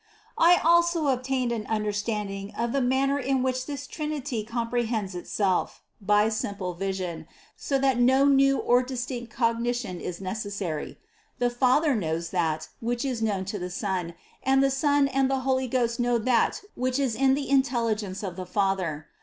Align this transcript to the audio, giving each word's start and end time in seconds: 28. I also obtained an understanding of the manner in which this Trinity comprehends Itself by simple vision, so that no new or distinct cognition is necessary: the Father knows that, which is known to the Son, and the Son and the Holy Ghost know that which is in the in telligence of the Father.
28. 0.35 0.51
I 0.57 0.63
also 0.67 1.07
obtained 1.09 1.51
an 1.51 1.67
understanding 1.67 2.51
of 2.57 2.71
the 2.71 2.81
manner 2.81 3.19
in 3.19 3.43
which 3.43 3.67
this 3.67 3.85
Trinity 3.85 4.43
comprehends 4.43 5.13
Itself 5.13 5.83
by 6.01 6.27
simple 6.29 6.73
vision, 6.73 7.27
so 7.55 7.77
that 7.77 7.99
no 7.99 8.25
new 8.25 8.57
or 8.57 8.81
distinct 8.81 9.31
cognition 9.31 9.99
is 10.01 10.19
necessary: 10.19 10.97
the 11.37 11.51
Father 11.51 11.93
knows 11.93 12.31
that, 12.31 12.69
which 12.79 13.05
is 13.05 13.21
known 13.21 13.45
to 13.45 13.59
the 13.59 13.69
Son, 13.69 14.15
and 14.41 14.63
the 14.63 14.71
Son 14.71 15.07
and 15.07 15.29
the 15.29 15.41
Holy 15.41 15.67
Ghost 15.67 15.99
know 15.99 16.17
that 16.17 16.63
which 16.73 16.97
is 16.97 17.13
in 17.13 17.35
the 17.35 17.47
in 17.47 17.61
telligence 17.61 18.27
of 18.27 18.35
the 18.37 18.45
Father. 18.47 19.05